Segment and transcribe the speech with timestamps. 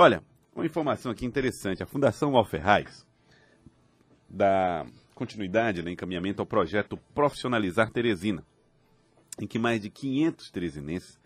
[0.00, 0.22] Olha,
[0.54, 1.82] uma informação aqui interessante.
[1.82, 3.04] A Fundação Alferraz
[4.28, 8.46] dá continuidade, né, encaminhamento ao projeto Profissionalizar Teresina,
[9.40, 11.18] em que mais de 500 teresinenses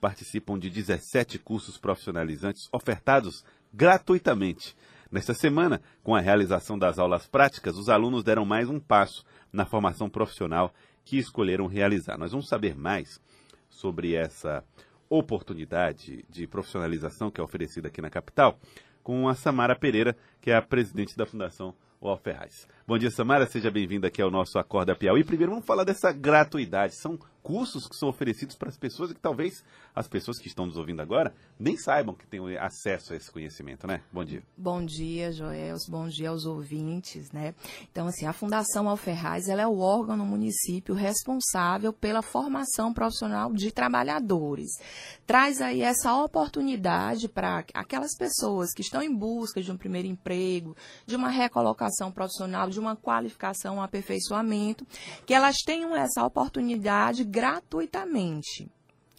[0.00, 4.76] participam de 17 cursos profissionalizantes ofertados gratuitamente.
[5.10, 9.66] Nesta semana, com a realização das aulas práticas, os alunos deram mais um passo na
[9.66, 10.72] formação profissional
[11.04, 12.16] que escolheram realizar.
[12.16, 13.20] Nós vamos saber mais
[13.68, 14.62] sobre essa
[15.10, 18.58] oportunidade de profissionalização que é oferecida aqui na capital
[19.02, 21.74] com a Samara Pereira, que é a presidente da Fundação
[22.16, 22.68] Ferraz.
[22.90, 25.22] Bom dia, Samara, seja bem-vinda aqui ao nosso Acorda Piauí.
[25.22, 26.96] Primeiro, vamos falar dessa gratuidade.
[26.96, 30.66] São cursos que são oferecidos para as pessoas e que talvez as pessoas que estão
[30.66, 34.02] nos ouvindo agora nem saibam que têm acesso a esse conhecimento, né?
[34.12, 34.42] Bom dia.
[34.56, 35.86] Bom dia, Joels.
[35.88, 37.54] Bom dia aos ouvintes, né?
[37.90, 43.52] Então, assim, a Fundação Alferraz, ela é o órgão no município responsável pela formação profissional
[43.52, 44.70] de trabalhadores.
[45.26, 50.76] Traz aí essa oportunidade para aquelas pessoas que estão em busca de um primeiro emprego,
[51.06, 54.86] de uma recolocação profissional, de uma qualificação, um aperfeiçoamento,
[55.24, 58.68] que elas tenham essa oportunidade gratuitamente.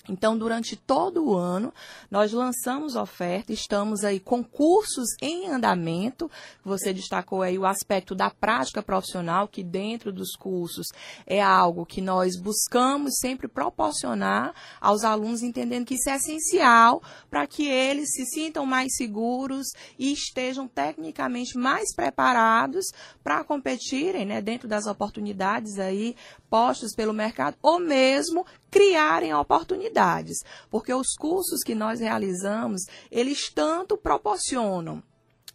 [0.09, 1.73] Então, durante todo o ano,
[2.09, 6.29] nós lançamos oferta, estamos aí com cursos em andamento.
[6.63, 10.87] Você destacou aí o aspecto da prática profissional, que dentro dos cursos
[11.25, 17.45] é algo que nós buscamos sempre proporcionar aos alunos, entendendo que isso é essencial para
[17.45, 22.85] que eles se sintam mais seguros e estejam tecnicamente mais preparados
[23.23, 26.15] para competirem, né, dentro das oportunidades aí
[26.49, 30.37] postas pelo mercado, ou mesmo criarem oportunidades,
[30.69, 35.03] porque os cursos que nós realizamos, eles tanto proporcionam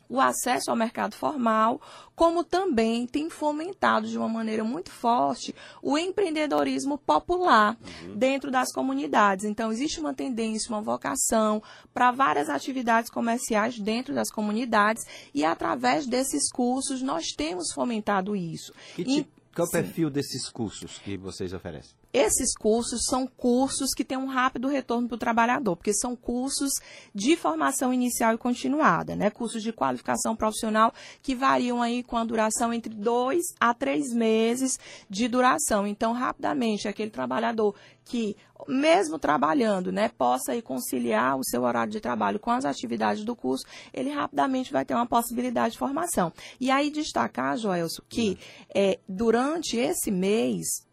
[0.09, 1.81] o acesso ao mercado formal,
[2.14, 8.17] como também tem fomentado de uma maneira muito forte o empreendedorismo popular uhum.
[8.17, 9.44] dentro das comunidades.
[9.44, 16.06] Então, existe uma tendência, uma vocação para várias atividades comerciais dentro das comunidades e, através
[16.06, 18.72] desses cursos, nós temos fomentado isso.
[18.94, 21.97] Que tipo, qual é o perfil desses cursos que vocês oferecem?
[22.19, 26.72] Esses cursos são cursos que têm um rápido retorno para o trabalhador, porque são cursos
[27.15, 29.28] de formação inicial e continuada, né?
[29.28, 34.78] Cursos de qualificação profissional que variam aí com a duração entre dois a três meses
[35.10, 35.87] de duração.
[35.87, 38.34] Então, rapidamente, aquele trabalhador que,
[38.66, 43.37] mesmo trabalhando, né, possa aí conciliar o seu horário de trabalho com as atividades do
[43.37, 46.33] curso, ele rapidamente vai ter uma possibilidade de formação.
[46.59, 48.38] E aí destacar, Joelso, que
[48.75, 50.85] é, durante esse mês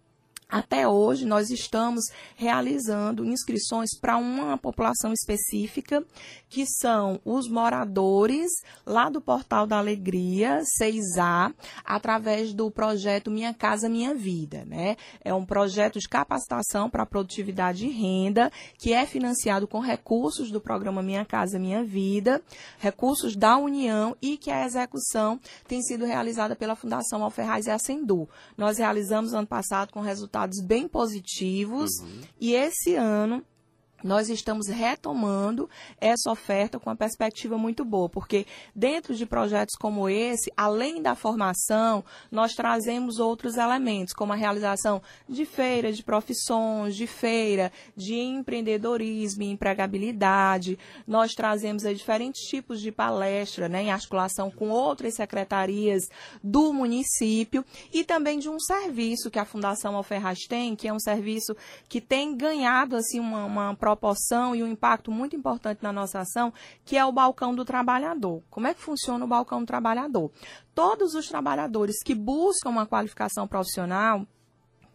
[0.53, 2.03] até hoje, nós estamos
[2.36, 6.06] realizando inscrições para uma população específica,
[6.47, 8.52] que são os moradores
[8.86, 11.52] lá do Portal da Alegria, 6A,
[11.84, 14.64] através do projeto Minha Casa Minha Vida.
[14.64, 14.96] Né?
[15.25, 20.62] É um projeto de capacitação para produtividade e renda, que é financiado com recursos do
[20.62, 22.40] programa Minha Casa Minha Vida,
[22.78, 28.30] recursos da União e que a execução tem sido realizada pela Fundação Alferraz e Ascendu.
[28.56, 31.89] Nós realizamos ano passado com resultados resultados bem positivos.
[31.99, 32.21] Uhum.
[32.39, 33.43] E esse ano
[34.03, 35.69] nós estamos retomando
[36.00, 41.16] essa oferta com uma perspectiva muito boa, porque dentro de projetos como esse, além da
[41.16, 48.16] formação, nós trazemos outros elementos, como a realização de feira de profissões, de feira de
[48.16, 50.78] empreendedorismo e empregabilidade.
[51.08, 56.03] Nós trazemos diferentes tipos de palestra, né, em articulação com outras secretarias
[56.44, 61.00] do município e também de um serviço que a Fundação Alferraz tem, que é um
[61.00, 61.56] serviço
[61.88, 66.51] que tem ganhado assim uma, uma proporção e um impacto muito importante na nossa ação,
[66.83, 68.41] que é o balcão do trabalhador.
[68.49, 70.31] Como é que funciona o balcão do trabalhador?
[70.73, 74.25] Todos os trabalhadores que buscam uma qualificação profissional,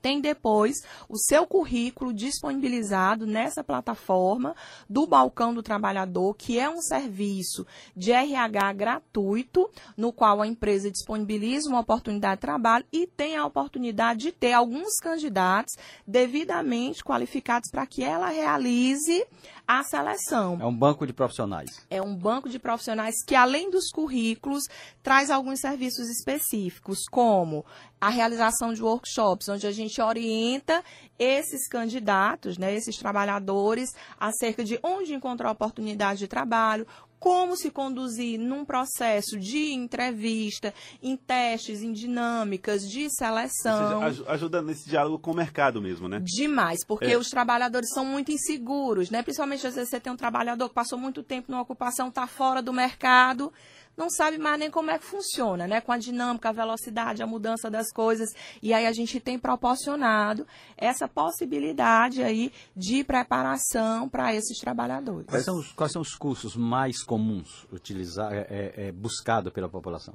[0.00, 0.76] tem depois
[1.08, 4.54] o seu currículo disponibilizado nessa plataforma
[4.88, 7.66] do Balcão do Trabalhador, que é um serviço
[7.96, 13.44] de RH gratuito, no qual a empresa disponibiliza uma oportunidade de trabalho e tem a
[13.44, 15.74] oportunidade de ter alguns candidatos
[16.06, 19.26] devidamente qualificados para que ela realize
[19.66, 20.58] a seleção.
[20.60, 21.86] É um banco de profissionais.
[21.90, 24.64] É um banco de profissionais que, além dos currículos,
[25.02, 27.66] traz alguns serviços específicos, como
[28.00, 30.84] a realização de workshops, onde a gente orienta
[31.18, 36.86] esses candidatos, né, esses trabalhadores, acerca de onde encontrar oportunidade de trabalho,
[37.18, 40.72] como se conduzir num processo de entrevista,
[41.02, 44.02] em testes, em dinâmicas de seleção.
[44.02, 46.20] Ou seja, ajuda nesse diálogo com o mercado mesmo, né?
[46.22, 47.18] Demais, porque é.
[47.18, 49.22] os trabalhadores são muito inseguros, né?
[49.22, 52.62] Principalmente às vezes você tem um trabalhador que passou muito tempo numa ocupação, está fora
[52.62, 53.52] do mercado
[53.98, 55.80] não sabe mais nem como é que funciona, né?
[55.80, 58.30] Com a dinâmica, a velocidade, a mudança das coisas.
[58.62, 65.26] E aí a gente tem proporcionado essa possibilidade aí de preparação para esses trabalhadores.
[65.26, 69.68] Quais são, os, quais são os cursos mais comuns utilizar, é, é, é buscado pela
[69.68, 70.14] população?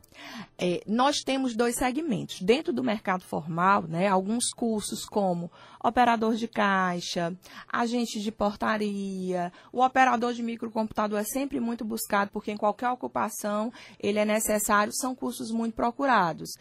[0.56, 2.40] É, nós temos dois segmentos.
[2.40, 5.51] Dentro do mercado formal, né, alguns cursos como
[5.84, 7.36] operador de caixa,
[7.68, 13.74] agente de portaria, o operador de microcomputador é sempre muito buscado, porque em qualquer ocupação
[14.00, 16.51] ele é necessário, são cursos muito procurados.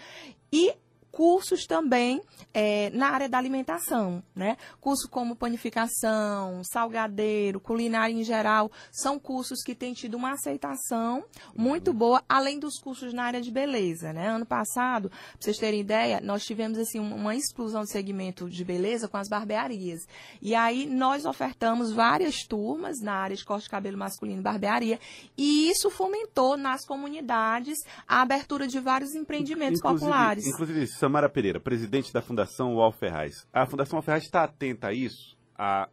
[0.50, 0.74] E
[1.12, 2.22] cursos também
[2.54, 4.56] é, na área da alimentação, né?
[4.80, 11.24] Curso como panificação, salgadeiro, culinária em geral, são cursos que têm tido uma aceitação
[11.54, 14.28] muito boa, além dos cursos na área de beleza, né?
[14.28, 19.06] Ano passado, para vocês terem ideia, nós tivemos assim uma explosão de segmento de beleza
[19.06, 20.06] com as barbearias.
[20.40, 24.98] E aí nós ofertamos várias turmas na área de corte de cabelo masculino e barbearia,
[25.36, 27.78] e isso fomentou nas comunidades
[28.08, 30.46] a abertura de vários empreendimentos inclusive, populares.
[30.46, 33.44] Inclusive Samara Pereira, presidente da Fundação UOL Ferraz.
[33.52, 35.36] A Fundação UOL Ferraz está atenta a isso,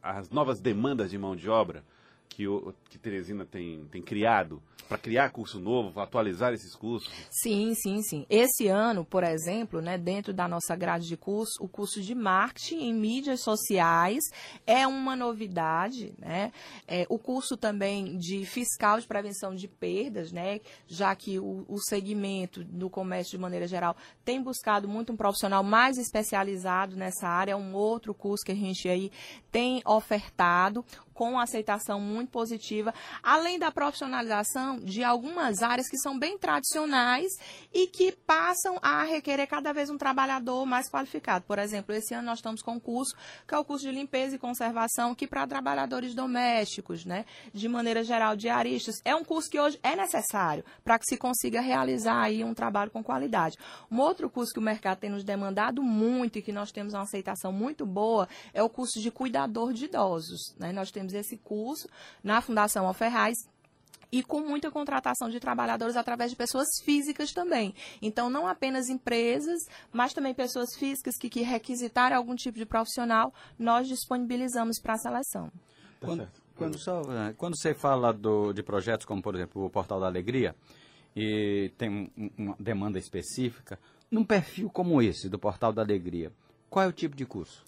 [0.04, 1.84] às novas demandas de mão de obra
[2.30, 7.14] que, o, que Teresina tem, tem criado para criar curso novo, atualizar esses cursos?
[7.30, 8.26] Sim, sim, sim.
[8.28, 12.80] Esse ano, por exemplo, né, dentro da nossa grade de curso, o curso de marketing
[12.80, 14.24] em mídias sociais
[14.66, 16.52] é uma novidade, né?
[16.88, 20.60] É, o curso também de fiscal de prevenção de perdas, né?
[20.88, 25.64] Já que o, o segmento do comércio de maneira geral tem buscado muito um profissional
[25.64, 29.12] mais especializado nessa área, é um outro curso que a gente aí
[29.52, 30.84] tem ofertado
[31.14, 37.32] com aceitação muito positiva, além da profissionalização de algumas áreas que são bem tradicionais
[37.74, 41.46] e que passam a requerer cada vez um trabalhador mais qualificado.
[41.46, 43.16] Por exemplo, esse ano nós estamos com um curso
[43.48, 48.04] que é o curso de limpeza e conservação, que para trabalhadores domésticos, né, de maneira
[48.04, 52.44] geral, diaristas, é um curso que hoje é necessário para que se consiga realizar aí
[52.44, 53.58] um trabalho com qualidade.
[53.92, 57.04] Um outro curso que o mercado tem nos demandado muito e que nós temos uma
[57.04, 60.56] aceitação muito boa é o curso de cuidador de idosos.
[60.58, 60.72] Né?
[60.72, 61.88] Nós temos esse curso
[62.24, 63.36] na Fundação Alferraz
[64.12, 67.74] e com muita contratação de trabalhadores através de pessoas físicas também.
[68.02, 69.60] Então, não apenas empresas,
[69.92, 74.98] mas também pessoas físicas que, que requisitarem algum tipo de profissional, nós disponibilizamos para a
[74.98, 75.52] seleção.
[76.00, 76.78] Tá quando, quando,
[77.38, 80.56] quando, você fala do, de projetos como, por exemplo, o Portal da Alegria,
[81.16, 83.78] e tem uma demanda específica,
[84.10, 86.32] num perfil como esse, do Portal da Alegria,
[86.70, 87.64] qual é o tipo de curso?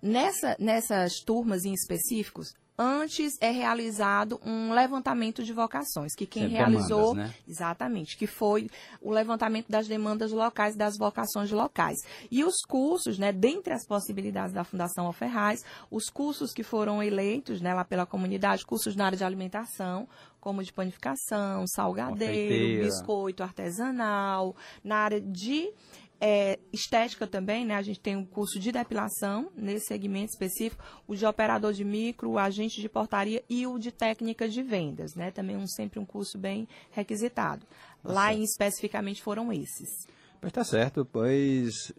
[0.00, 7.14] Nessa, nessas turmas em específicos, antes é realizado um levantamento de vocações, que quem realizou,
[7.14, 7.34] demandas, né?
[7.48, 8.68] exatamente, que foi
[9.00, 11.98] o levantamento das demandas locais, das vocações locais.
[12.30, 17.60] E os cursos, né, dentre as possibilidades da Fundação Alferraz, os cursos que foram eleitos,
[17.60, 20.08] né, lá pela comunidade, cursos na área de alimentação,
[20.40, 25.72] como de panificação, salgadeiro, biscoito artesanal, na área de
[26.20, 27.74] é, estética também, né?
[27.74, 32.30] A gente tem um curso de depilação nesse segmento específico, o de operador de micro,
[32.30, 35.30] o agente de portaria e o de técnica de vendas, né?
[35.30, 37.66] Também um, sempre um curso bem requisitado.
[38.02, 40.06] Tá Lá em, especificamente foram esses.
[40.40, 41.92] Pois tá certo, pois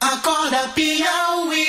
[0.00, 1.66] Acorda Piauí.